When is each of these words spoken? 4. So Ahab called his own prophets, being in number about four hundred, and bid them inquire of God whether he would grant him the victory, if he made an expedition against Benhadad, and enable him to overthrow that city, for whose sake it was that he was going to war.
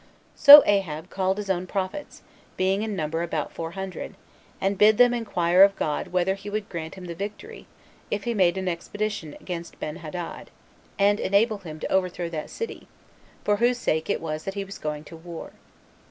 4. 0.33 0.33
So 0.35 0.63
Ahab 0.65 1.11
called 1.11 1.37
his 1.37 1.47
own 1.47 1.67
prophets, 1.67 2.23
being 2.57 2.81
in 2.81 2.95
number 2.95 3.21
about 3.21 3.51
four 3.53 3.73
hundred, 3.73 4.15
and 4.59 4.75
bid 4.75 4.97
them 4.97 5.13
inquire 5.13 5.61
of 5.61 5.75
God 5.75 6.07
whether 6.07 6.33
he 6.33 6.49
would 6.49 6.69
grant 6.69 6.95
him 6.95 7.05
the 7.05 7.13
victory, 7.13 7.67
if 8.09 8.23
he 8.23 8.33
made 8.33 8.57
an 8.57 8.67
expedition 8.67 9.37
against 9.39 9.79
Benhadad, 9.79 10.47
and 10.97 11.19
enable 11.19 11.59
him 11.59 11.79
to 11.81 11.91
overthrow 11.91 12.29
that 12.29 12.49
city, 12.49 12.87
for 13.43 13.57
whose 13.57 13.77
sake 13.77 14.09
it 14.09 14.21
was 14.21 14.43
that 14.45 14.55
he 14.55 14.65
was 14.65 14.79
going 14.79 15.03
to 15.03 15.15
war. 15.15 15.51